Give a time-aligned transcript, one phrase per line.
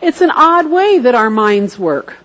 [0.00, 2.16] It's an odd way that our minds work.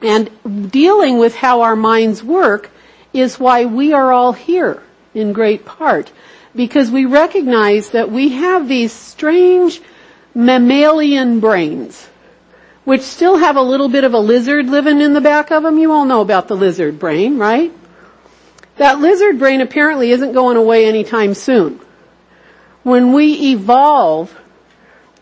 [0.00, 2.70] And dealing with how our minds work
[3.12, 4.82] is why we are all here
[5.14, 6.12] in great part.
[6.54, 9.80] Because we recognize that we have these strange
[10.34, 12.08] mammalian brains,
[12.84, 15.78] which still have a little bit of a lizard living in the back of them.
[15.78, 17.72] You all know about the lizard brain, right?
[18.76, 21.80] That lizard brain apparently isn't going away anytime soon.
[22.82, 24.38] When we evolve,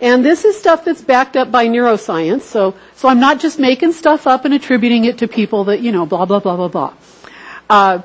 [0.03, 3.93] and this is stuff that's backed up by neuroscience, so, so I'm not just making
[3.93, 6.95] stuff up and attributing it to people that, you know, blah, blah, blah, blah, blah.
[7.70, 8.02] Uh,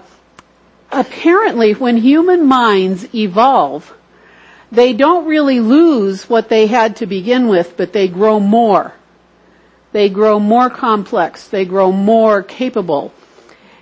[0.91, 3.93] apparently when human minds evolve,
[4.71, 8.93] they don't really lose what they had to begin with, but they grow more.
[9.91, 11.47] They grow more complex.
[11.47, 13.11] They grow more capable.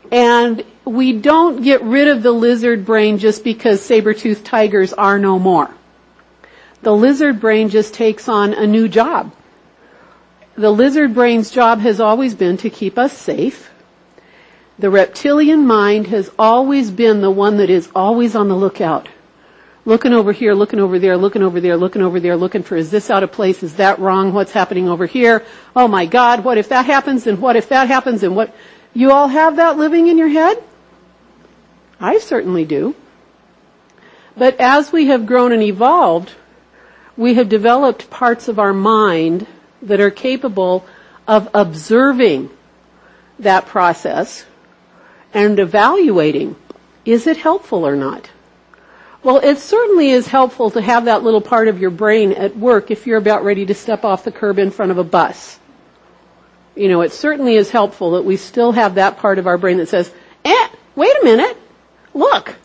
[0.09, 5.37] And we don't get rid of the lizard brain just because saber-toothed tigers are no
[5.37, 5.69] more.
[6.85, 9.33] The lizard brain just takes on a new job.
[10.53, 13.71] The lizard brain's job has always been to keep us safe.
[14.77, 19.09] The reptilian mind has always been the one that is always on the lookout.
[19.83, 22.91] Looking over here, looking over there, looking over there, looking over there, looking for is
[22.91, 23.63] this out of place?
[23.63, 24.31] Is that wrong?
[24.31, 25.43] What's happening over here?
[25.75, 28.53] Oh my God, what if that happens and what if that happens and what?
[28.93, 30.63] You all have that living in your head?
[31.99, 32.95] I certainly do.
[34.37, 36.31] But as we have grown and evolved,
[37.17, 39.47] we have developed parts of our mind
[39.81, 40.85] that are capable
[41.27, 42.49] of observing
[43.39, 44.45] that process
[45.33, 46.55] and evaluating,
[47.03, 48.29] is it helpful or not?
[49.23, 52.91] Well, it certainly is helpful to have that little part of your brain at work
[52.91, 55.59] if you're about ready to step off the curb in front of a bus
[56.75, 59.77] you know, it certainly is helpful that we still have that part of our brain
[59.77, 60.11] that says,
[60.43, 61.57] eh, wait a minute,
[62.13, 62.55] look.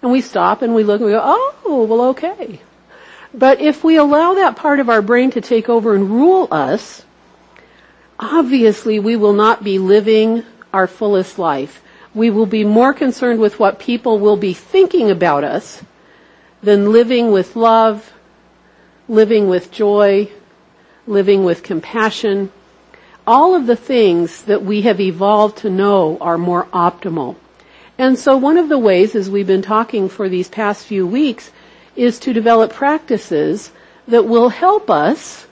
[0.00, 2.60] And we stop and we look and we go, oh, well okay.
[3.36, 7.04] But if we allow that part of our brain to take over and rule us,
[8.18, 11.82] obviously we will not be living our fullest life.
[12.14, 15.82] We will be more concerned with what people will be thinking about us
[16.62, 18.12] than living with love,
[19.06, 20.30] living with joy,
[21.06, 22.50] living with compassion,
[23.26, 27.36] all of the things that we have evolved to know are more optimal.
[27.98, 31.50] And so one of the ways, as we've been talking for these past few weeks,
[31.96, 33.70] is to develop practices
[34.06, 35.46] that will help us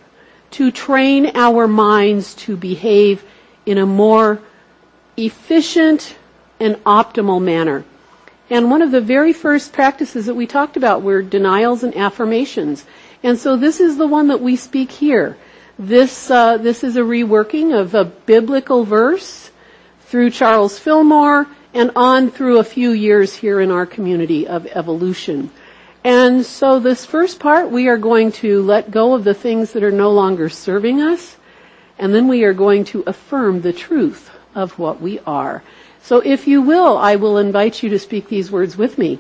[0.53, 3.25] to train our minds to behave
[3.67, 4.41] in a more
[5.17, 6.17] efficient
[6.61, 7.85] and optimal manner.
[8.51, 12.85] And one of the very first practices that we talked about were denials and affirmations.
[13.23, 15.37] And so this is the one that we speak here.
[15.79, 19.51] This, uh, this is a reworking of a biblical verse
[20.03, 25.51] through Charles Fillmore and on through a few years here in our community of evolution.
[26.05, 29.83] And so this first part, we are going to let go of the things that
[29.83, 31.39] are no longer serving us,
[31.99, 35.63] and then we are going to affirm the truth of what we are.
[36.03, 39.19] So if you will, I will invite you to speak these words with me.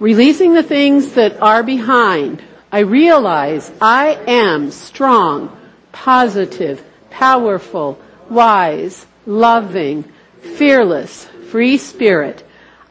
[0.00, 2.42] Releasing the things that are behind,
[2.72, 5.56] I realize I am strong,
[5.92, 10.10] positive, powerful, wise, loving,
[10.40, 12.42] fearless, free spirit.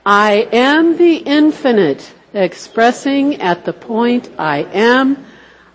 [0.05, 5.25] I am the infinite expressing at the point I am.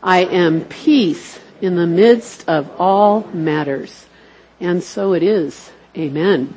[0.03, 4.06] I am peace in the midst of all matters.
[4.60, 5.70] And so it is.
[5.97, 6.56] Amen.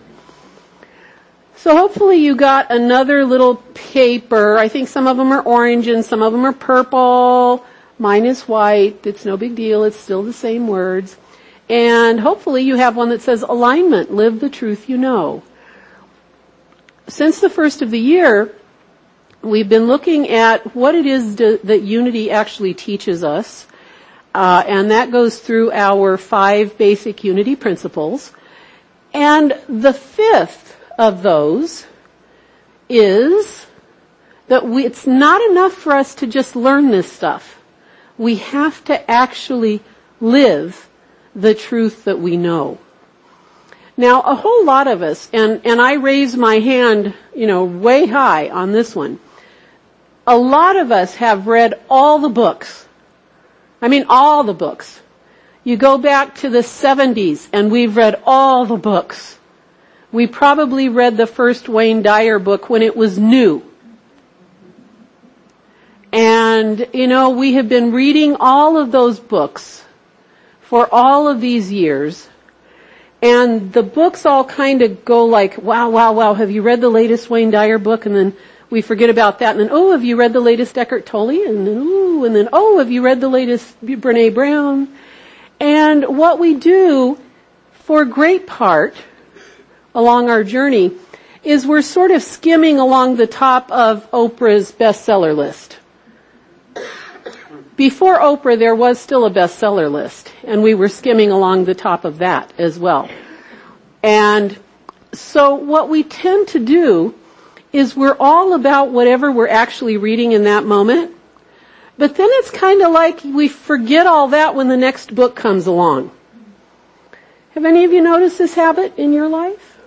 [1.55, 4.57] So hopefully you got another little paper.
[4.57, 7.65] I think some of them are orange and some of them are purple.
[7.97, 9.05] Mine is white.
[9.07, 9.83] It's no big deal.
[9.83, 11.17] It's still the same words.
[11.69, 15.43] And hopefully you have one that says alignment, live the truth you know.
[17.07, 18.53] Since the first of the year,
[19.47, 23.67] we've been looking at what it is that unity actually teaches us.
[24.33, 28.33] Uh, and that goes through our five basic unity principles.
[29.13, 31.87] And the fifth of those
[32.89, 33.65] is
[34.47, 37.57] that we, it's not enough for us to just learn this stuff
[38.17, 39.81] we have to actually
[40.19, 40.89] live
[41.35, 42.79] the truth that we know.
[43.95, 48.05] Now, a whole lot of us, and, and I raise my hand, you know, way
[48.05, 49.19] high on this one.
[50.27, 52.85] A lot of us have read all the books.
[53.81, 54.99] I mean, all the books.
[55.63, 59.39] You go back to the 70s and we've read all the books.
[60.11, 63.63] We probably read the first Wayne Dyer book when it was new.
[66.11, 69.83] And, you know, we have been reading all of those books
[70.61, 72.27] for all of these years.
[73.21, 76.89] And the books all kind of go like, wow, wow, wow, have you read the
[76.89, 78.05] latest Wayne Dyer book?
[78.05, 78.37] And then
[78.69, 79.51] we forget about that.
[79.51, 81.47] And then, oh, have you read the latest Eckhart Tolle?
[81.47, 84.89] And then, ooh, and then, oh, have you read the latest Brene Brown?
[85.59, 87.17] And what we do
[87.71, 88.95] for a great part
[89.95, 90.91] along our journey
[91.43, 95.77] is we're sort of skimming along the top of Oprah's bestseller list.
[97.77, 102.05] Before Oprah, there was still a bestseller list, and we were skimming along the top
[102.05, 103.09] of that as well.
[104.03, 104.57] And
[105.13, 107.15] so what we tend to do
[107.77, 111.15] is we're all about whatever we're actually reading in that moment.
[111.95, 115.67] But then it's kind of like we forget all that when the next book comes
[115.67, 116.09] along.
[117.51, 119.77] Have any of you noticed this habit in your life?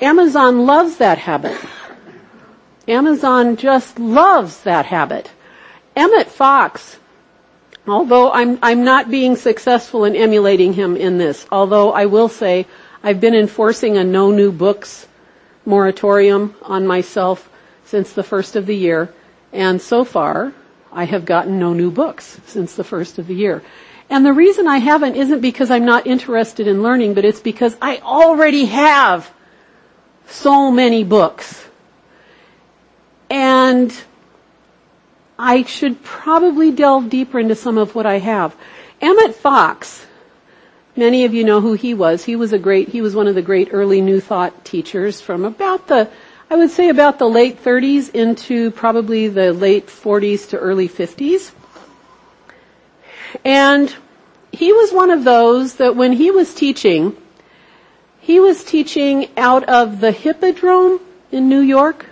[0.00, 1.58] Amazon loves that habit.
[2.86, 5.32] Amazon just loves that habit.
[5.96, 7.00] Emmett Fox,
[7.84, 12.66] although I'm, I'm not being successful in emulating him in this, although I will say
[13.02, 15.07] I've been enforcing a no new books
[15.68, 17.50] moratorium on myself
[17.84, 19.12] since the first of the year,
[19.52, 20.52] and so far
[20.90, 23.62] I have gotten no new books since the first of the year.
[24.10, 27.76] And the reason I haven't isn't because I'm not interested in learning, but it's because
[27.82, 29.30] I already have
[30.26, 31.66] so many books.
[33.28, 33.94] And
[35.38, 38.56] I should probably delve deeper into some of what I have.
[39.02, 40.06] Emmett Fox,
[40.98, 42.24] many of you know who he was.
[42.24, 45.44] He was a great, he was one of the great early New Thought teachers from
[45.44, 46.10] about the,
[46.50, 51.52] I would say about the late 30s into probably the late 40s to early 50s.
[53.44, 53.94] And
[54.52, 57.16] he was one of those that when he was teaching,
[58.20, 61.00] he was teaching out of the Hippodrome
[61.30, 62.06] in New York.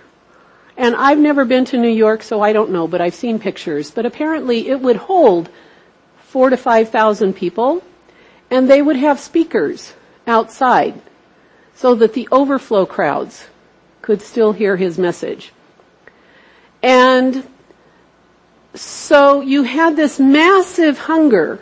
[0.77, 3.91] And I've never been to New York, so I don't know, but I've seen pictures.
[3.91, 5.49] But apparently it would hold
[6.21, 7.83] four to five thousand people,
[8.51, 9.95] and they would have speakers
[10.27, 11.01] outside
[11.75, 13.47] so that the overflow crowds
[14.03, 15.53] could still hear his message.
[16.83, 17.47] And
[18.75, 21.61] so you had this massive hunger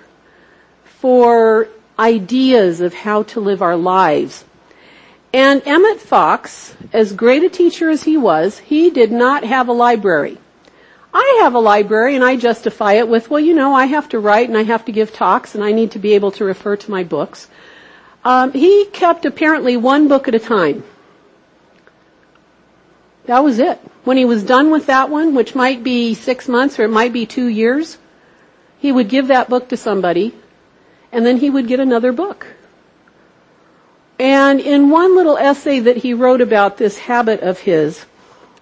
[0.85, 4.45] for ideas of how to live our lives.
[5.33, 9.73] And Emmett Fox, as great a teacher as he was, he did not have a
[9.73, 10.39] library.
[11.15, 14.19] I have a library and I justify it with, well, you know, I have to
[14.19, 16.77] write and I have to give talks and I need to be able to refer
[16.77, 17.49] to my books.
[18.25, 20.83] Um, he kept apparently one book at a time.
[23.27, 23.79] That was it.
[24.03, 27.13] When he was done with that one, which might be six months or it might
[27.13, 27.97] be two years,
[28.79, 30.35] he would give that book to somebody
[31.13, 32.49] and then he would get another book.
[34.19, 38.05] And in one little essay that he wrote about this habit of his,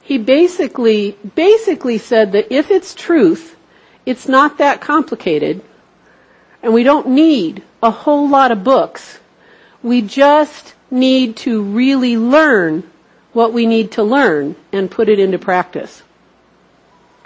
[0.03, 3.57] he basically, basically said that if it's truth,
[4.05, 5.63] it's not that complicated,
[6.63, 9.21] and we don't need a whole lot of books.
[9.83, 12.91] We just need to really learn
[13.33, 16.03] what we need to learn and put it into practice.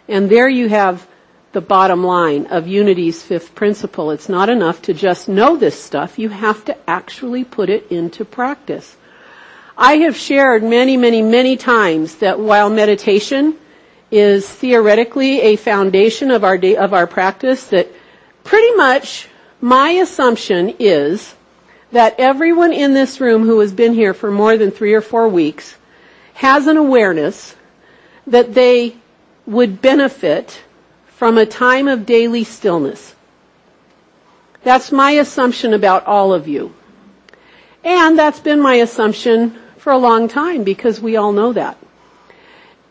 [0.06, 1.08] And there you have
[1.52, 4.10] the bottom line of Unity's fifth principle.
[4.10, 6.18] It's not enough to just know this stuff.
[6.18, 8.96] You have to actually put it into practice.
[9.78, 13.56] I have shared many, many, many times that while meditation
[14.10, 17.88] is theoretically a foundation of our day, of our practice, that
[18.42, 19.28] pretty much
[19.60, 21.34] my assumption is
[21.92, 25.28] that everyone in this room who has been here for more than three or four
[25.28, 25.76] weeks
[26.34, 27.54] has an awareness
[28.26, 28.96] that they
[29.46, 30.62] would benefit
[31.06, 33.14] from a time of daily stillness.
[34.62, 36.74] That's my assumption about all of you.
[37.84, 39.56] And that's been my assumption
[39.86, 41.78] for a long time because we all know that.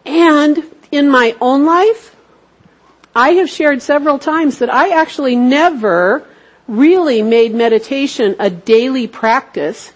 [0.06, 2.16] And in my own life,
[3.14, 6.26] I have shared several times that I actually never
[6.70, 9.92] really made meditation a daily practice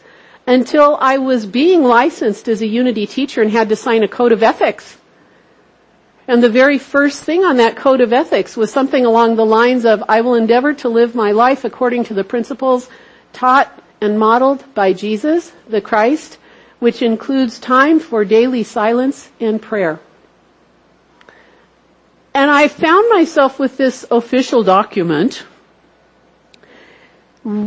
[0.46, 4.34] until I was being licensed as a Unity teacher and had to sign a code
[4.34, 4.98] of ethics.
[6.28, 9.86] And the very first thing on that code of ethics was something along the lines
[9.86, 12.90] of, I will endeavor to live my life according to the principles
[13.32, 16.39] taught and modeled by Jesus, the Christ,
[16.80, 20.00] which includes time for daily silence and prayer.
[22.34, 25.44] And I found myself with this official document,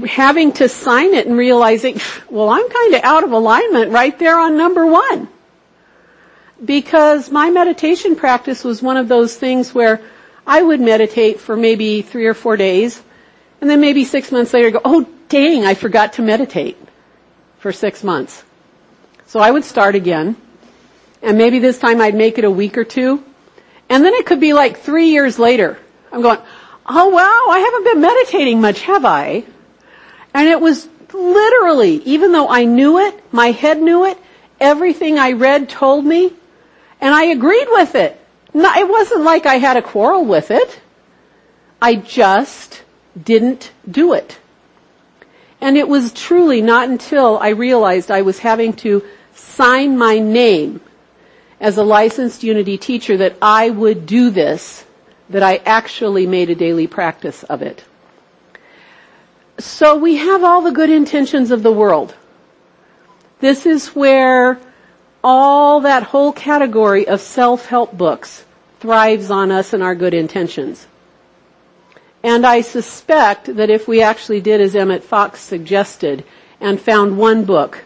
[0.07, 2.01] having to sign it and realizing,
[2.31, 5.29] well, I'm kind of out of alignment right there on number one
[6.65, 10.01] because my meditation practice was one of those things where
[10.47, 13.03] I would meditate for maybe three or four days
[13.61, 16.77] and then maybe six months later go, oh dang, I forgot to meditate
[17.59, 18.45] for six months.
[19.33, 20.37] So I would start again
[21.23, 23.25] and maybe this time I'd make it a week or two
[23.89, 25.79] and then it could be like three years later.
[26.13, 26.39] I'm going,
[26.85, 29.45] oh wow, I haven't been meditating much, have I?
[30.35, 34.19] And it was literally, even though I knew it, my head knew it,
[34.61, 36.35] everything I read told me
[37.01, 38.21] and I agreed with it.
[38.53, 40.79] No, it wasn't like I had a quarrel with it.
[41.81, 42.83] I just
[43.19, 44.39] didn't do it.
[45.63, 49.03] And it was truly not until I realized I was having to
[49.35, 50.81] sign my name
[51.61, 54.85] as a licensed Unity teacher that I would do this
[55.31, 57.85] that I actually made a daily practice of it.
[59.59, 62.15] So we have all the good intentions of the world.
[63.41, 64.59] This is where
[65.23, 68.45] all that whole category of self-help books
[68.81, 70.87] thrives on us and our good intentions.
[72.25, 76.25] And I suspect that if we actually did as Emmett Fox suggested
[76.61, 77.85] and found one book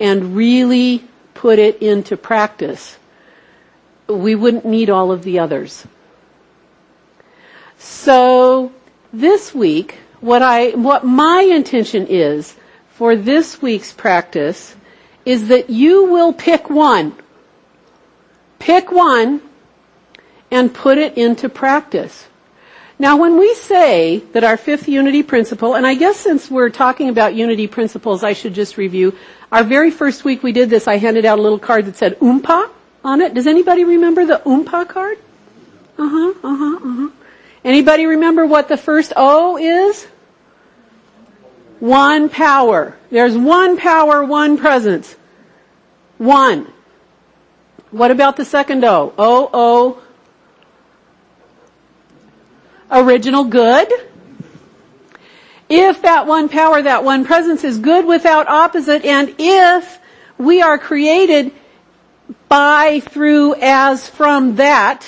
[0.00, 2.98] and really put it into practice,
[4.08, 5.86] we wouldn't need all of the others.
[7.78, 8.72] So
[9.12, 12.56] this week, what I, what my intention is
[12.90, 14.74] for this week's practice
[15.24, 17.14] is that you will pick one.
[18.58, 19.40] Pick one
[20.50, 22.26] and put it into practice.
[22.98, 27.08] Now when we say that our fifth unity principle, and I guess since we're talking
[27.08, 29.16] about unity principles, I should just review.
[29.50, 32.18] Our very first week we did this, I handed out a little card that said
[32.20, 32.70] Oompa
[33.04, 33.34] on it.
[33.34, 35.18] Does anybody remember the Oompa card?
[35.98, 37.08] Uh-huh, uh-huh, uh-huh.
[37.64, 40.06] Anybody remember what the first O is?
[41.80, 42.96] One power.
[43.10, 45.16] There's one power, one presence.
[46.18, 46.70] One.
[47.90, 49.14] What about the second O?
[49.16, 50.02] O, O,
[52.90, 53.88] original good.
[55.68, 59.98] If that one power, that one presence is good without opposite, and if
[60.38, 61.52] we are created
[62.48, 65.06] by, through, as, from that,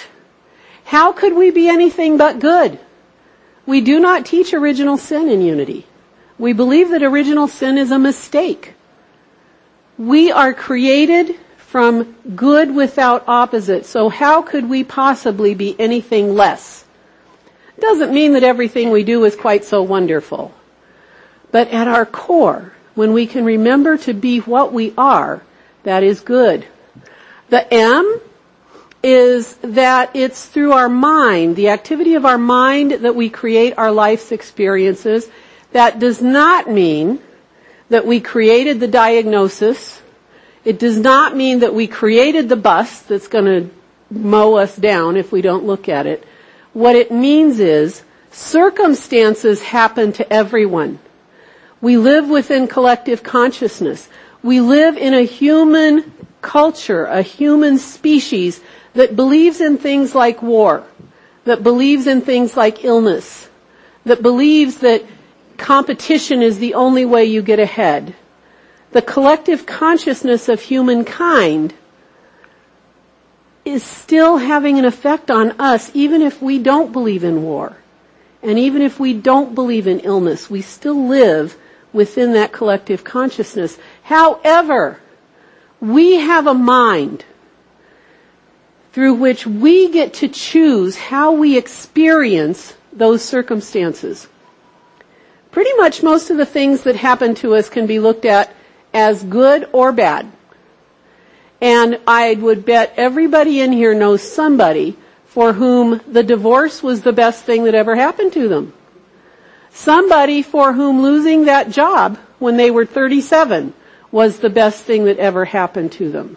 [0.85, 2.79] how could we be anything but good?
[3.64, 5.87] We do not teach original sin in unity.
[6.38, 8.75] We believe that original sin is a mistake.
[9.97, 16.80] We are created from good without opposite, so how could we possibly be anything less?
[17.81, 20.53] It doesn't mean that everything we do is quite so wonderful.
[21.51, 25.43] But at our core, when we can remember to be what we are,
[25.85, 26.67] that is good.
[27.49, 28.21] The M
[29.03, 33.91] is that it's through our mind, the activity of our mind that we create our
[33.91, 35.31] life's experiences.
[35.73, 37.19] That does not mean
[37.89, 40.03] that we created the diagnosis.
[40.67, 43.71] It does not mean that we created the bus that's going to
[44.11, 46.27] mow us down if we don't look at it.
[46.73, 50.99] What it means is circumstances happen to everyone.
[51.81, 54.09] We live within collective consciousness.
[54.43, 56.12] We live in a human
[56.43, 58.61] culture, a human species
[58.95, 60.85] that believes in things like war,
[61.45, 63.49] that believes in things like illness,
[64.05, 65.05] that believes that
[65.57, 68.15] competition is the only way you get ahead.
[68.93, 71.75] The collective consciousness of humankind
[73.64, 77.76] is still having an effect on us even if we don't believe in war.
[78.43, 81.57] And even if we don't believe in illness, we still live
[81.93, 83.79] within that collective consciousness.
[84.05, 85.00] However,
[85.81, 87.25] we have a mind
[88.93, 94.26] through which we get to choose how we experience those circumstances.
[95.50, 98.55] Pretty much most of the things that happen to us can be looked at
[98.93, 100.31] as good or bad.
[101.61, 107.12] And I would bet everybody in here knows somebody for whom the divorce was the
[107.12, 108.73] best thing that ever happened to them.
[109.71, 113.75] Somebody for whom losing that job when they were 37
[114.11, 116.37] was the best thing that ever happened to them.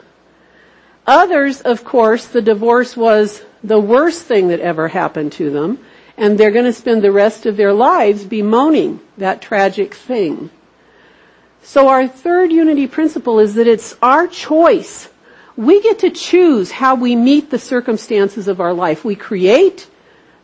[1.08, 5.80] Others, of course, the divorce was the worst thing that ever happened to them,
[6.18, 10.50] and they're going to spend the rest of their lives bemoaning that tragic thing.
[11.64, 15.10] So our third unity principle is that it's our choice
[15.56, 19.06] we get to choose how we meet the circumstances of our life.
[19.06, 19.88] We create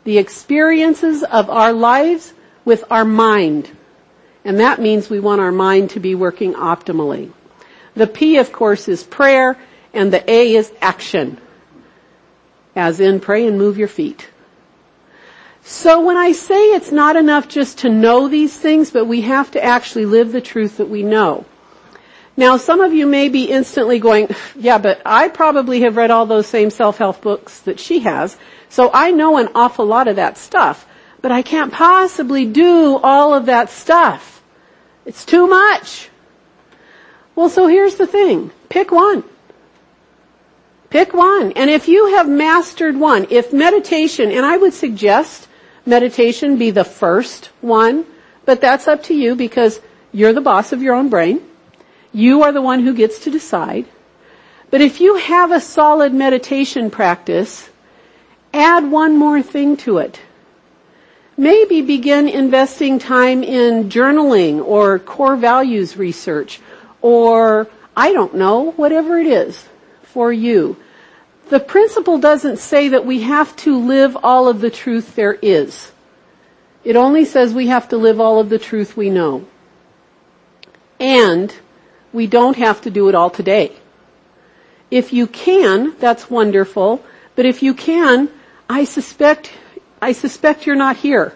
[0.04, 2.34] the experiences of our lives
[2.66, 3.76] with our mind.
[4.46, 7.32] And that means we want our mind to be working optimally.
[7.96, 9.58] The P, of course, is prayer,
[9.94, 11.40] and the A is action.
[12.76, 14.30] As in, pray and move your feet.
[15.64, 19.52] So when I say it's not enough just to know these things, but we have
[19.52, 21.46] to actually live the truth that we know.
[22.40, 26.26] Now some of you may be instantly going, yeah, but I probably have read all
[26.26, 28.38] those same self-help books that she has,
[28.70, 30.88] so I know an awful lot of that stuff,
[31.22, 34.42] but I can't possibly do all of that stuff.
[35.06, 36.10] It's too much.
[37.36, 38.52] Well, so here's the thing.
[38.70, 39.26] Pick one.
[40.90, 41.52] Pick one.
[41.58, 45.50] And if you have mastered one, if meditation, and I would suggest
[45.86, 48.06] meditation be the first one,
[48.46, 49.82] but that's up to you because
[50.14, 51.42] you're the boss of your own brain.
[52.12, 53.86] You are the one who gets to decide.
[54.72, 57.70] But if you have a solid meditation practice,
[58.54, 60.20] add one more thing to it.
[61.40, 66.60] maybe begin investing time in journaling or core values research
[67.02, 69.66] or I don't know, whatever it is
[70.04, 70.76] for you.
[71.50, 75.92] The principle doesn't say that we have to live all of the truth there is.
[76.84, 79.46] It only says we have to live all of the truth we know.
[81.00, 81.54] And
[82.14, 83.76] we don't have to do it all today.
[84.92, 87.04] If you can, that's wonderful.
[87.36, 88.30] But if you can,
[88.70, 89.52] I suspect,
[90.02, 91.34] I suspect you're not here.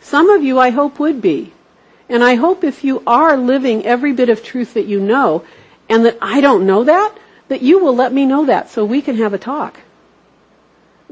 [0.00, 1.52] Some of you I hope would be.
[2.08, 5.44] And I hope if you are living every bit of truth that you know,
[5.88, 7.16] and that I don't know that,
[7.48, 9.80] that you will let me know that so we can have a talk.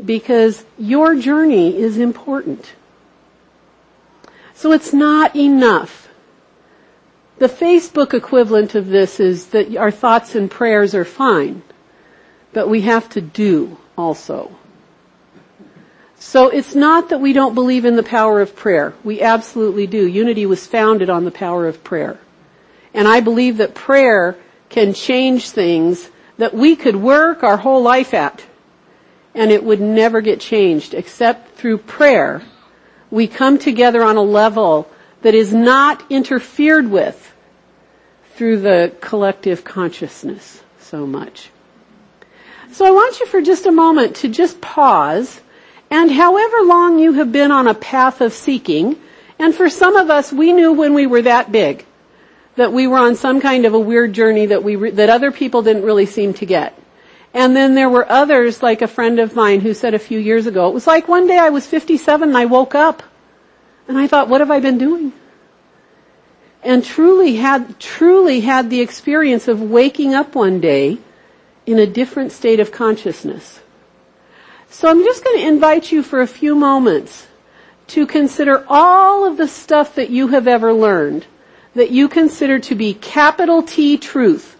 [0.03, 2.73] Because your journey is important.
[4.55, 6.10] So it's not enough.
[7.41, 11.63] The Facebook equivalent of this is that our thoughts and prayers are fine,
[12.53, 14.55] but we have to do also.
[16.19, 18.93] So it's not that we don't believe in the power of prayer.
[19.03, 20.07] We absolutely do.
[20.07, 22.21] Unity was founded on the power of prayer.
[22.93, 24.37] And I believe that prayer
[24.69, 28.45] can change things that we could work our whole life at
[29.35, 32.43] and it would never get changed except through prayer.
[33.11, 34.91] We come together on a level
[35.23, 37.35] that is not interfered with
[38.35, 41.51] through the collective consciousness so much.
[42.73, 45.41] So I want you for just a moment to just pause
[45.91, 49.01] and however long you have been on a path of seeking,
[49.41, 51.85] and for some of us, we knew when we were that big
[52.57, 55.31] that we were on some kind of a weird journey that we re- that other
[55.31, 56.79] people didn't really seem to get.
[57.33, 60.47] And then there were others, like a friend of mine who said a few years
[60.47, 63.03] ago, it was like one day I was 57 and I woke up
[63.91, 65.13] and I thought, what have I been doing?
[66.63, 70.99] And truly had, truly had the experience of waking up one day
[71.67, 73.59] in a different state of consciousness.
[74.69, 77.27] So I'm just going to invite you for a few moments
[77.89, 81.27] to consider all of the stuff that you have ever learned
[81.75, 84.57] that you consider to be capital T truth.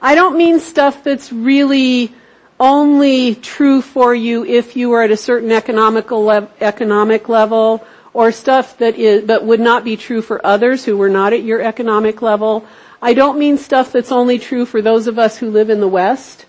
[0.00, 2.14] I don't mean stuff that's really
[2.58, 8.32] only true for you if you are at a certain economical le- economic level or
[8.32, 11.60] stuff that is, but would not be true for others who were not at your
[11.60, 12.66] economic level.
[13.00, 15.88] I don't mean stuff that's only true for those of us who live in the
[15.88, 16.46] West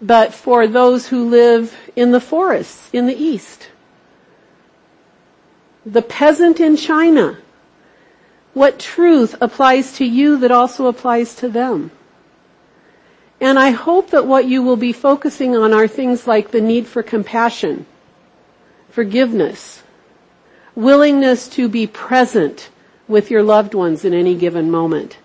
[0.00, 3.68] but for those who live in the forests in the east.
[5.84, 7.38] The peasant in China.
[8.54, 11.90] What truth applies to you that also applies to them?
[13.40, 16.86] And I hope that what you will be focusing on are things like the need
[16.86, 17.86] for compassion,
[18.90, 19.82] forgiveness,
[20.78, 22.70] willingness to be present
[23.08, 25.18] with your loved ones in any given moment.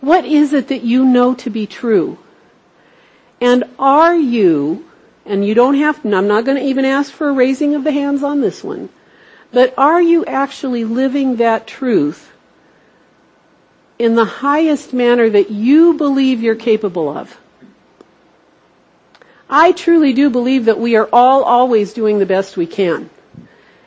[0.00, 2.18] What is it that you know to be true?
[3.40, 4.84] And are you,
[5.24, 7.92] and you don't have, I'm not going to even ask for a raising of the
[7.92, 8.88] hands on this one,
[9.52, 12.32] but are you actually living that truth
[14.00, 17.38] in the highest manner that you believe you're capable of?
[19.48, 23.10] I truly do believe that we are all always doing the best we can.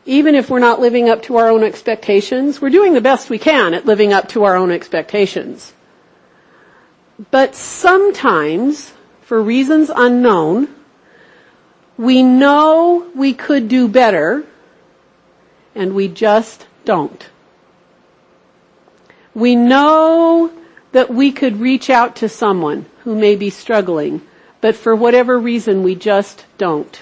[0.06, 3.40] Even if we're not living up to our own expectations, we're doing the best we
[3.40, 5.74] can at living up to our own expectations.
[7.32, 8.94] But sometimes
[9.26, 10.68] for reasons unknown.
[11.98, 14.46] We know we could do better,
[15.74, 17.28] and we just don't.
[19.34, 20.52] We know
[20.92, 24.22] that we could reach out to someone who may be struggling,
[24.62, 27.02] but for whatever reason we just don't.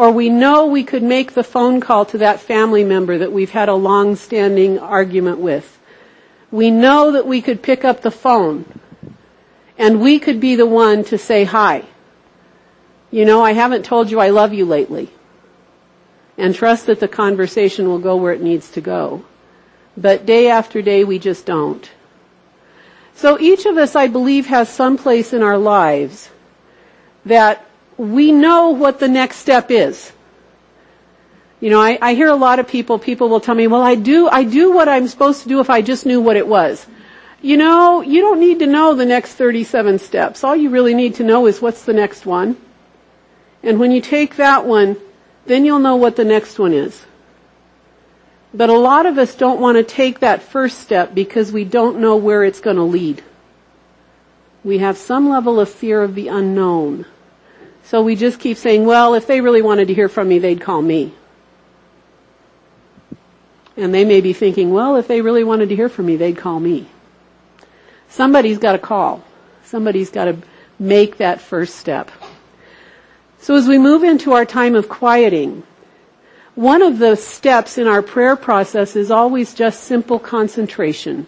[0.00, 3.50] Or we know we could make the phone call to that family member that we've
[3.50, 5.78] had a long-standing argument with.
[6.50, 8.64] We know that we could pick up the phone
[9.76, 11.84] and we could be the one to say hi.
[13.10, 15.10] You know, I haven't told you I love you lately.
[16.38, 19.26] And trust that the conversation will go where it needs to go.
[19.98, 21.90] But day after day we just don't.
[23.14, 26.30] So each of us, I believe, has some place in our lives
[27.26, 27.66] that
[28.00, 30.10] we know what the next step is.
[31.60, 33.94] You know, I, I hear a lot of people, people will tell me, well, I
[33.94, 36.86] do, I do what I'm supposed to do if I just knew what it was.
[37.42, 40.42] You know, you don't need to know the next 37 steps.
[40.42, 42.56] All you really need to know is what's the next one.
[43.62, 44.96] And when you take that one,
[45.44, 47.04] then you'll know what the next one is.
[48.54, 52.00] But a lot of us don't want to take that first step because we don't
[52.00, 53.22] know where it's going to lead.
[54.64, 57.04] We have some level of fear of the unknown.
[57.90, 60.60] So we just keep saying, well, if they really wanted to hear from me, they'd
[60.60, 61.12] call me.
[63.76, 66.36] And they may be thinking, well, if they really wanted to hear from me, they'd
[66.36, 66.86] call me.
[68.08, 69.24] Somebody's got to call.
[69.64, 70.36] Somebody's got to
[70.78, 72.12] make that first step.
[73.40, 75.64] So as we move into our time of quieting,
[76.54, 81.26] one of the steps in our prayer process is always just simple concentration.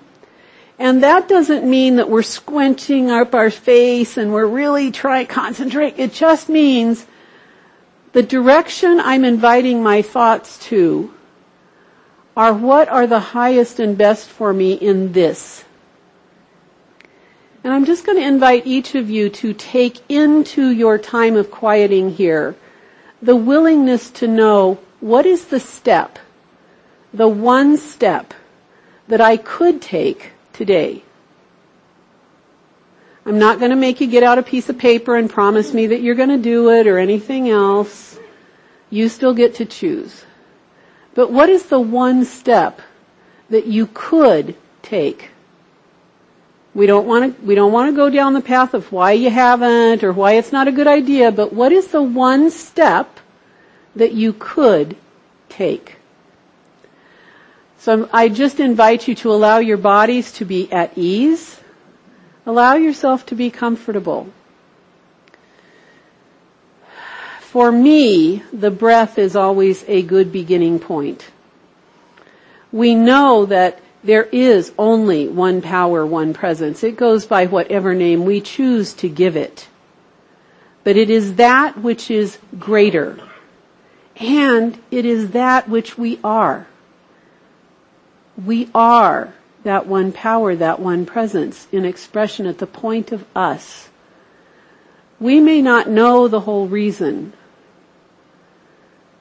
[0.79, 5.33] And that doesn't mean that we're squinting up our face and we're really trying to
[5.33, 5.95] concentrate.
[5.99, 7.07] It just means
[8.13, 11.13] the direction I'm inviting my thoughts to
[12.37, 15.65] are what are the highest and best for me in this.
[17.65, 21.51] And I'm just going to invite each of you to take into your time of
[21.51, 22.57] quieting here
[23.21, 26.19] the willingness to know what is the step,
[27.15, 28.35] the one step
[29.07, 31.03] that I could take today.
[33.25, 35.87] I'm not going to make you get out a piece of paper and promise me
[35.89, 38.19] that you're going to do it or anything else.
[38.91, 40.25] You still get to choose.
[41.15, 42.81] But what is the one step
[43.49, 45.31] that you could take?
[46.75, 49.31] We don't want to, we don't want to go down the path of why you
[49.31, 53.21] haven't or why it's not a good idea, but what is the one step
[53.95, 54.97] that you could
[55.49, 55.97] take?
[57.83, 61.59] So I just invite you to allow your bodies to be at ease.
[62.47, 64.29] Allow yourself to be comfortable.
[67.41, 71.27] For me, the breath is always a good beginning point.
[72.71, 76.85] We know that there is only one power, one presence.
[76.85, 79.67] It goes by whatever name we choose to give it.
[80.85, 83.19] But it is that which is greater.
[84.15, 86.69] And it is that which we are.
[88.37, 93.91] We are that one power, that one presence in expression at the point of us.
[95.21, 97.33] We may not know the whole reason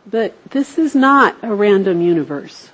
[0.06, 2.70] but this is not a random universe.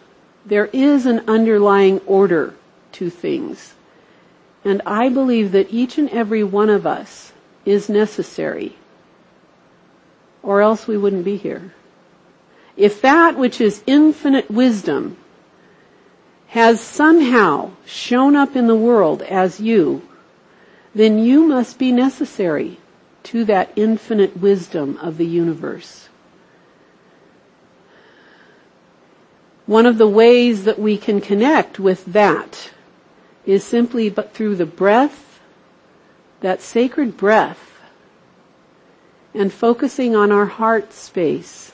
[0.45, 2.56] There is an underlying order
[2.93, 3.76] to things.
[4.63, 7.34] And I believe that each and every one of us
[7.65, 8.78] is necessary.
[10.41, 11.73] Or else we wouldn't be here.
[12.76, 15.17] If that which is infinite wisdom
[16.47, 20.01] has somehow shown up in the world as you,
[20.95, 22.79] then you must be necessary
[23.23, 26.07] to that infinite wisdom of the universe.
[29.65, 32.71] One of the ways that we can connect with that
[33.45, 35.41] is simply but through the breath,
[36.39, 37.81] that sacred breath,
[39.33, 41.73] and focusing on our heart space.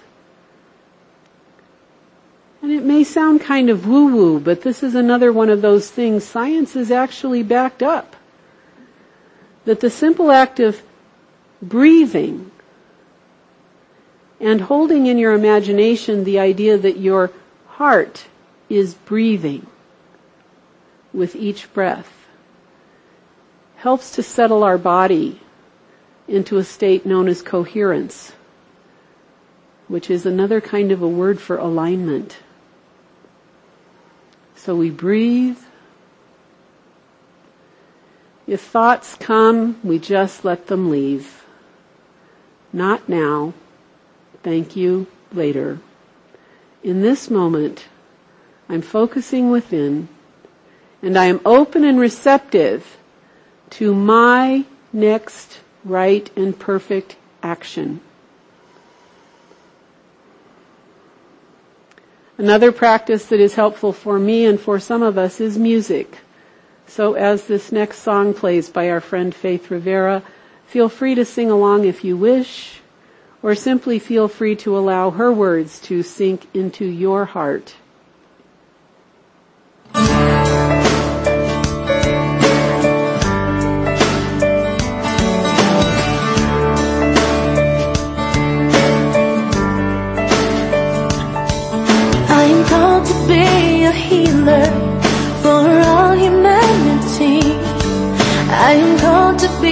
[2.63, 6.23] And it may sound kind of woo-woo, but this is another one of those things
[6.23, 8.15] science is actually backed up.
[9.65, 10.81] That the simple act of
[11.61, 12.51] breathing
[14.39, 17.31] and holding in your imagination the idea that your
[17.67, 18.27] heart
[18.69, 19.67] is breathing
[21.13, 22.27] with each breath
[23.75, 25.41] helps to settle our body
[26.29, 28.31] into a state known as coherence,
[29.89, 32.37] which is another kind of a word for alignment.
[34.63, 35.59] So we breathe.
[38.47, 41.45] If thoughts come, we just let them leave.
[42.71, 43.53] Not now.
[44.41, 45.79] Thank you later
[46.83, 47.85] in this moment,
[48.67, 50.09] I'm focusing within
[51.01, 52.97] and I am open and receptive
[53.71, 58.01] to my next right and perfect action.
[62.43, 66.17] Another practice that is helpful for me and for some of us is music.
[66.85, 70.23] So as this next song plays by our friend Faith Rivera,
[70.67, 72.81] feel free to sing along if you wish
[73.41, 77.75] or simply feel free to allow her words to sink into your heart.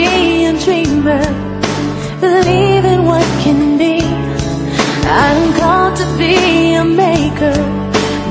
[0.01, 1.51] Be a dreamer
[2.21, 3.97] believe in what can be.
[5.25, 7.57] I'm called to be a maker,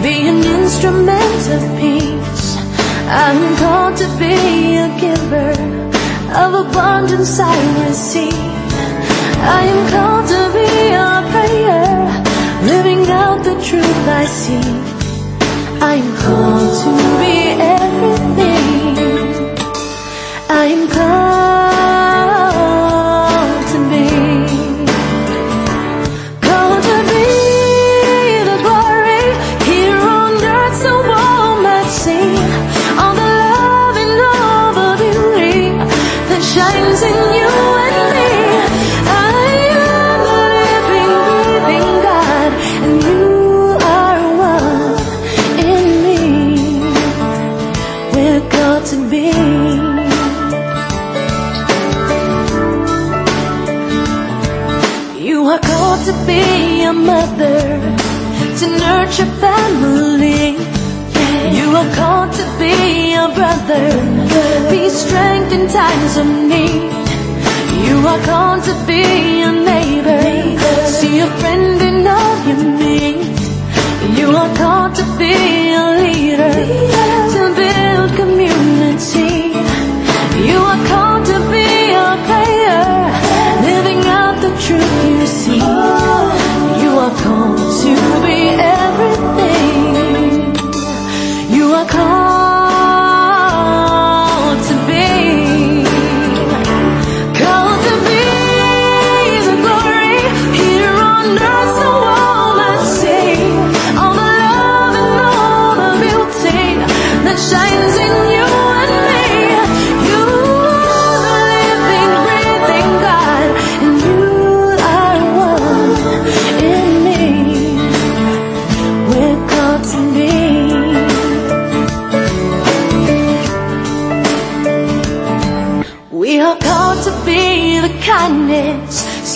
[0.05, 2.47] be an instrument of peace.
[3.25, 4.37] I'm called to be
[4.87, 5.53] a giver
[6.43, 8.47] of abundance I receive.
[9.59, 10.73] I am called to be
[11.09, 11.97] a prayer,
[12.73, 14.71] living out the truth I see.
[15.93, 15.95] I
[68.07, 71.80] are called to be a neighbor, see a friend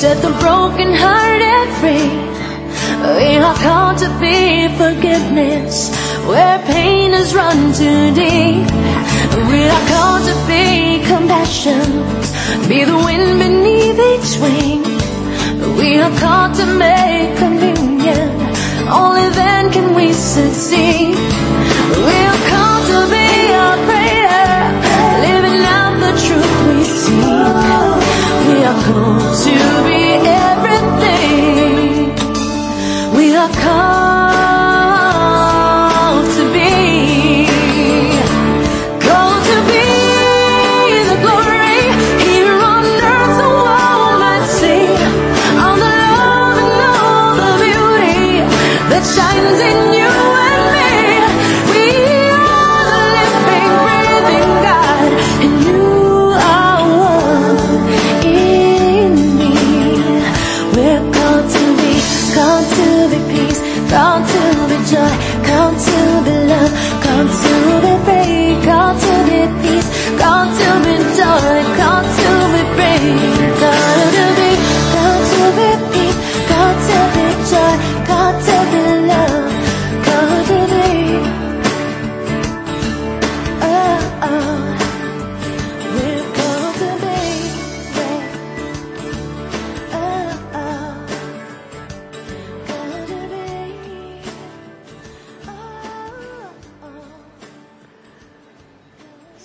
[0.04, 2.12] set the broken hearted free.
[3.16, 5.74] We are called to be forgiveness,
[6.28, 8.68] where pain has run too deep.
[9.50, 11.86] We are called to be compassion,
[12.68, 14.82] be the wind beneath each wing.
[15.80, 18.28] We are called to make communion,
[19.00, 21.16] only then can we succeed.
[22.08, 23.28] We are called to be
[23.68, 23.93] a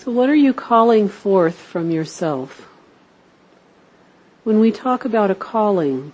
[0.09, 2.67] So what are you calling forth from yourself?
[4.43, 6.13] When we talk about a calling,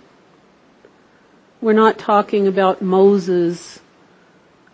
[1.62, 3.80] we're not talking about Moses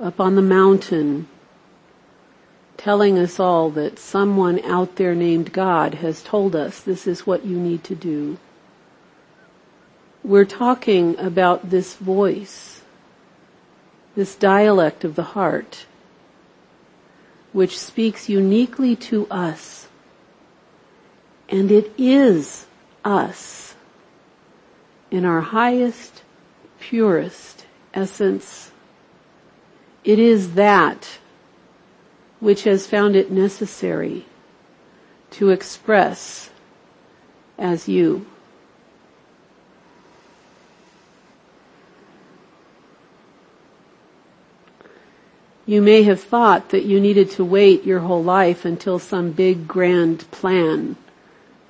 [0.01, 1.29] up on the mountain
[2.77, 7.45] telling us all that someone out there named God has told us this is what
[7.45, 8.39] you need to do.
[10.25, 12.83] We're talking about this voice,
[14.17, 15.87] this dialect of the heart,
[17.53, 19.89] which speaks uniquely to us.
[21.49, 22.67] And it is
[23.05, 23.75] us
[25.11, 26.23] in our highest,
[26.81, 28.71] purest essence.
[30.05, 31.19] It is that
[32.41, 34.27] which has found it necessary
[35.31, 36.51] to express
[37.59, 38.27] as you.
[45.65, 49.69] You may have thought that you needed to wait your whole life until some big
[49.69, 50.97] grand plan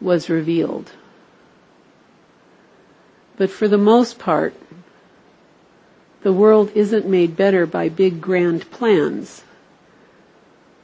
[0.00, 0.92] was revealed.
[3.36, 4.54] But for the most part,
[6.22, 9.44] the world isn't made better by big grand plans,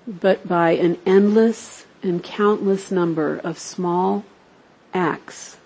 [0.06, 4.24] but by an endless and countless number of small
[4.92, 5.56] acts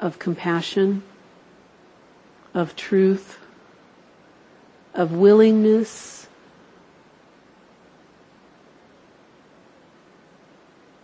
[0.00, 1.02] of compassion,
[2.54, 3.38] of truth,
[4.94, 6.25] of willingness,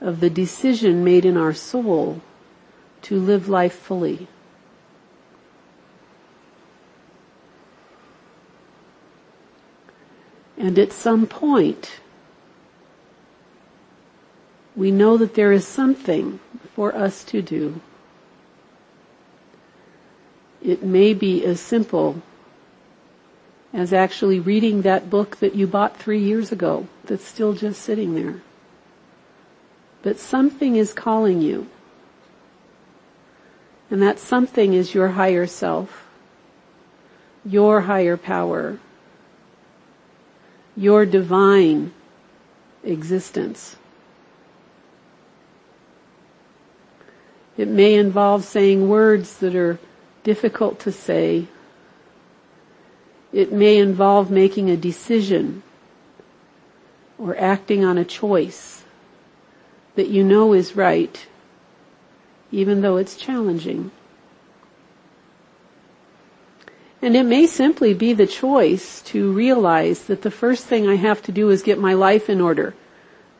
[0.02, 2.20] of the decision made in our soul
[3.02, 4.26] to live life fully.
[10.58, 12.00] And at some point,
[14.74, 16.40] we know that there is something
[16.74, 17.80] for us to do.
[20.60, 22.22] It may be as simple
[23.72, 28.14] as actually reading that book that you bought three years ago that's still just sitting
[28.14, 28.42] there.
[30.02, 31.68] But something is calling you.
[33.90, 36.08] And that something is your higher self.
[37.44, 38.78] your higher power,
[40.76, 41.92] your divine
[42.84, 43.76] existence.
[47.56, 49.78] It may involve saying words that are
[50.24, 51.48] difficult to say.
[53.32, 55.62] It may involve making a decision
[57.18, 58.81] or acting on a choice
[59.94, 61.26] that you know is right,
[62.50, 63.90] even though it's challenging.
[67.02, 71.20] And it may simply be the choice to realize that the first thing I have
[71.22, 72.74] to do is get my life in order.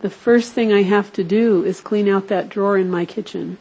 [0.01, 3.59] The first thing I have to do is clean out that drawer in my kitchen.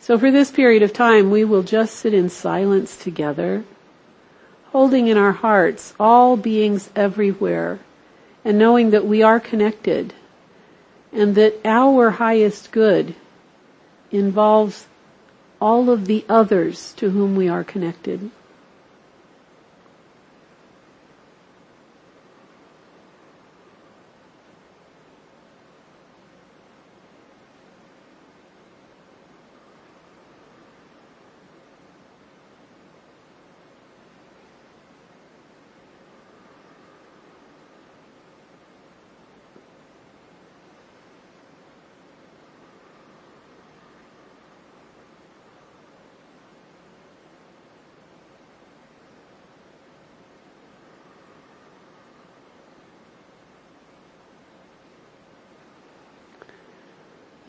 [0.00, 3.62] So for this period of time, we will just sit in silence together,
[4.72, 7.78] holding in our hearts all beings everywhere,
[8.44, 10.14] and knowing that we are connected,
[11.12, 13.14] and that our highest good
[14.10, 14.86] involves
[15.60, 18.30] all of the others to whom we are connected.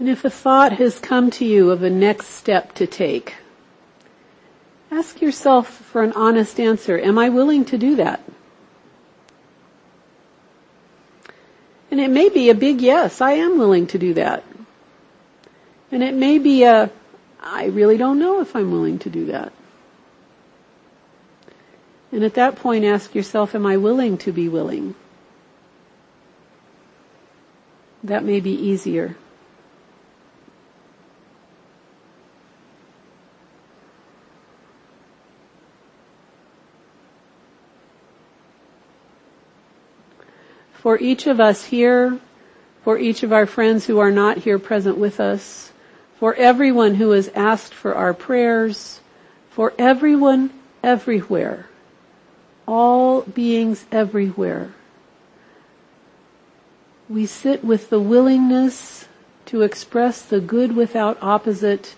[0.02, 3.36] And if a thought has come to you of a next step to take,
[4.90, 6.98] ask yourself for an honest answer.
[6.98, 8.20] Am I willing to do that?
[11.92, 14.44] And it may be a big yes, I am willing to do that.
[15.92, 16.90] And it may be a,
[17.40, 19.54] I really don't know if I'm willing to do that.
[22.12, 24.96] And at that point ask yourself, am I willing to be willing?
[28.04, 29.16] That may be easier.
[40.82, 42.20] For each of us here,
[42.84, 45.72] for each of our friends who are not here present with us,
[46.18, 49.00] for everyone who has asked for our prayers,
[49.52, 50.50] for everyone
[50.82, 51.68] everywhere,
[52.68, 54.74] all beings everywhere.
[57.08, 59.08] We sit with the willingness
[59.46, 61.94] to express the good without opposite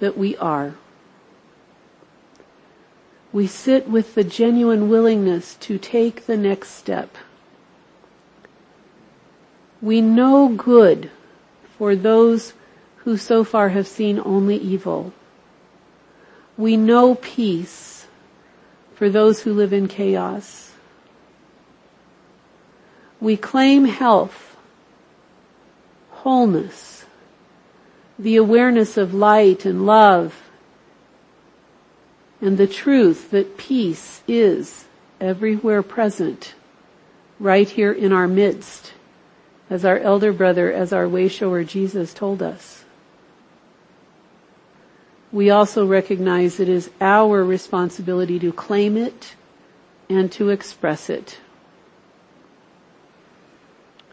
[0.00, 0.76] that we are.
[3.30, 7.18] We sit with the genuine willingness to take the next step.
[9.82, 11.10] We know good
[11.76, 12.54] for those
[12.98, 15.12] who so far have seen only evil.
[16.56, 18.06] We know peace
[18.94, 20.72] for those who live in chaos.
[23.20, 24.56] We claim health,
[26.10, 27.04] wholeness,
[28.18, 30.42] the awareness of light and love,
[32.40, 34.86] and the truth that peace is
[35.20, 36.54] everywhere present,
[37.38, 38.92] right here in our midst
[39.68, 42.84] as our elder brother, as our wayshower Jesus told us.
[45.32, 49.34] We also recognize it is our responsibility to claim it
[50.08, 51.40] and to express it.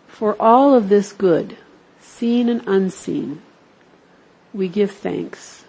[0.07, 1.57] For all of this good,
[1.99, 3.41] seen and unseen,
[4.53, 5.65] we give thanks.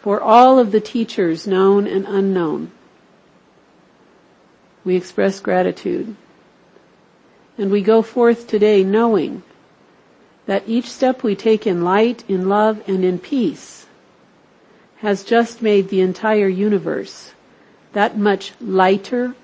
[0.00, 2.70] For all of the teachers known and unknown,
[4.84, 6.16] we express gratitude.
[7.58, 9.42] And we go forth today knowing
[10.46, 13.86] that each step we take in light, in love, and in peace
[14.98, 17.32] has just made the entire universe
[17.92, 19.34] that much lighter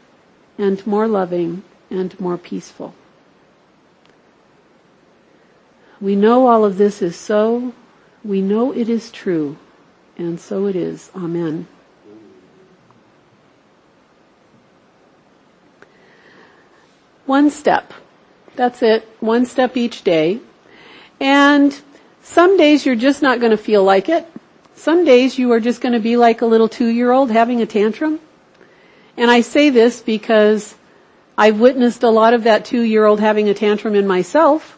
[0.58, 2.94] and more loving and more peaceful.
[6.00, 7.72] We know all of this is so.
[8.24, 9.56] We know it is true.
[10.16, 11.10] And so it is.
[11.16, 11.66] Amen.
[17.26, 17.92] One step.
[18.56, 19.08] That's it.
[19.20, 20.40] One step each day.
[21.20, 21.78] And
[22.22, 24.26] some days you're just not going to feel like it.
[24.74, 28.20] Some days you are just going to be like a little two-year-old having a tantrum.
[29.16, 30.74] And I say this because
[31.38, 34.76] I've witnessed a lot of that two-year-old having a tantrum in myself.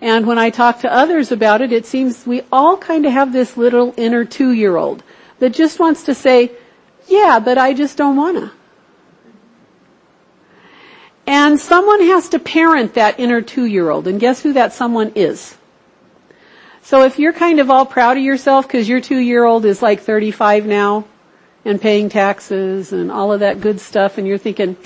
[0.00, 3.32] And when I talk to others about it, it seems we all kind of have
[3.32, 5.02] this little inner two-year-old
[5.38, 6.52] that just wants to say,
[7.08, 8.52] yeah, but I just don't wanna.
[11.26, 15.56] And someone has to parent that inner two-year-old, and guess who that someone is?
[16.86, 19.82] So if you're kind of all proud of yourself because your two year old is
[19.82, 21.04] like 35 now
[21.64, 24.76] and paying taxes and all of that good stuff and you're thinking,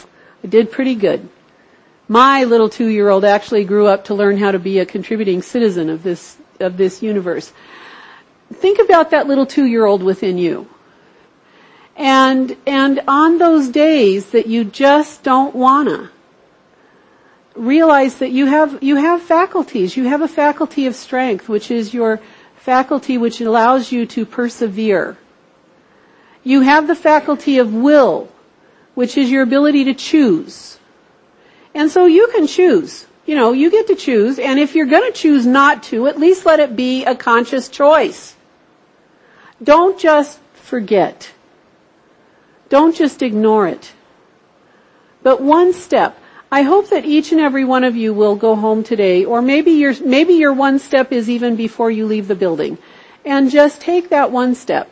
[0.42, 1.28] I did pretty good.
[2.08, 5.42] My little two year old actually grew up to learn how to be a contributing
[5.42, 7.52] citizen of this, of this universe.
[8.50, 10.70] Think about that little two year old within you.
[11.96, 16.10] And, and on those days that you just don't wanna,
[17.54, 19.96] realize that you have, you have faculties.
[19.96, 22.20] You have a faculty of strength, which is your
[22.56, 25.16] faculty which allows you to persevere.
[26.42, 28.28] You have the faculty of will,
[28.94, 30.78] which is your ability to choose.
[31.74, 33.06] And so you can choose.
[33.26, 36.46] You know, you get to choose, and if you're gonna choose not to, at least
[36.46, 38.34] let it be a conscious choice.
[39.62, 41.30] Don't just forget.
[42.68, 43.92] Don't just ignore it.
[45.22, 46.19] But one step.
[46.52, 49.70] I hope that each and every one of you will go home today, or maybe
[49.72, 52.76] your, maybe your one step is even before you leave the building.
[53.24, 54.90] And just take that one step.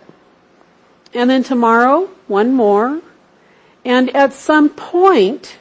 [1.13, 3.01] And then tomorrow, one more.
[3.85, 5.59] And at some point,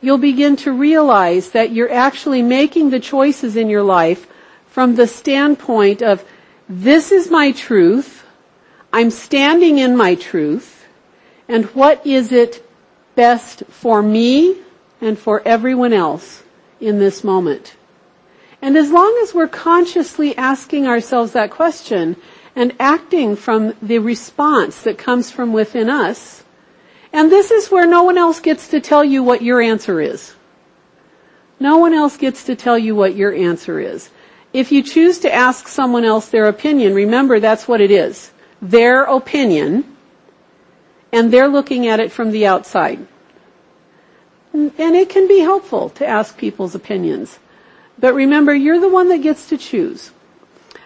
[0.00, 4.26] you'll begin to realize that you're actually making the choices in your life
[4.66, 6.24] from the standpoint of,
[6.68, 8.24] this is my truth,
[8.92, 10.86] I'm standing in my truth,
[11.46, 12.66] and what is it
[13.14, 14.56] best for me
[15.02, 16.44] and for everyone else
[16.80, 17.76] in this moment.
[18.62, 22.16] And as long as we're consciously asking ourselves that question
[22.54, 26.44] and acting from the response that comes from within us,
[27.12, 30.34] and this is where no one else gets to tell you what your answer is.
[31.58, 34.10] No one else gets to tell you what your answer is.
[34.52, 38.30] If you choose to ask someone else their opinion, remember that's what it is.
[38.60, 39.96] Their opinion,
[41.10, 43.06] and they're looking at it from the outside.
[44.52, 47.38] And it can be helpful to ask people's opinions.
[47.98, 50.10] But remember, you're the one that gets to choose.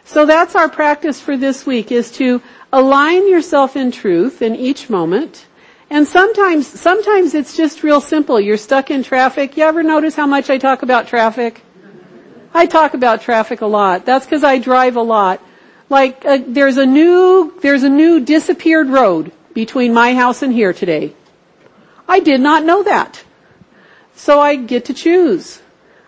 [0.04, 2.40] So that's our practice for this week is to
[2.72, 5.46] align yourself in truth in each moment.
[5.90, 8.40] And sometimes, sometimes it's just real simple.
[8.40, 9.56] You're stuck in traffic.
[9.56, 11.62] You ever notice how much I talk about traffic?
[12.54, 14.06] I talk about traffic a lot.
[14.06, 15.42] That's because I drive a lot.
[15.88, 20.72] Like, uh, there's a new, there's a new disappeared road between my house and here
[20.72, 21.14] today.
[22.08, 23.22] I did not know that.
[24.16, 25.60] So I get to choose.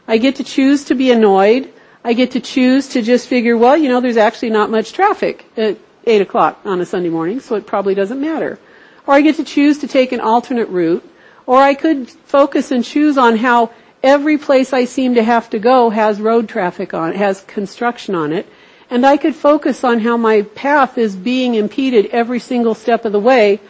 [0.08, 1.72] I get to choose to be annoyed.
[2.02, 5.44] I get to choose to just figure, well, you know, there's actually not much traffic
[5.58, 8.58] at 8 o'clock on a Sunday morning, so it probably doesn't matter.
[9.06, 11.04] Or I get to choose to take an alternate route.
[11.44, 15.58] Or I could focus and choose on how every place I seem to have to
[15.58, 18.46] go has road traffic on it, has construction on it.
[18.88, 23.12] And I could focus on how my path is being impeded every single step of
[23.12, 23.60] the way.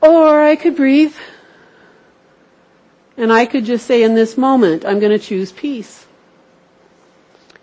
[0.00, 1.14] Or I could breathe
[3.16, 6.06] and I could just say in this moment, I'm going to choose peace.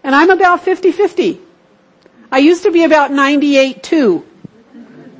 [0.03, 1.39] And I'm about 50-50.
[2.31, 4.23] I used to be about 98-2.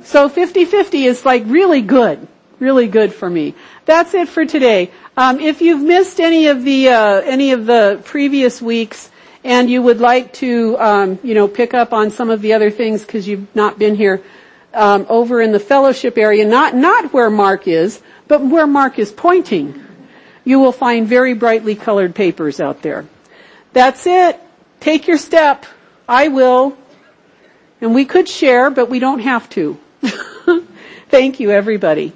[0.04, 2.26] So 50-50 is like really good.
[2.58, 3.54] Really good for me.
[3.84, 4.90] That's it for today.
[5.16, 9.10] Um, if you've missed any of the, uh, any of the previous weeks,
[9.44, 12.70] and you would like to, um, you know, pick up on some of the other
[12.70, 14.22] things because you've not been here
[14.72, 19.10] um, over in the fellowship area, not not where Mark is, but where Mark is
[19.10, 19.84] pointing
[20.44, 23.06] you will find very brightly colored papers out there.
[23.72, 24.40] That's it.
[24.80, 25.66] Take your step.
[26.08, 26.76] I will.
[27.80, 29.78] And we could share, but we don't have to.
[31.08, 32.12] Thank you, everybody.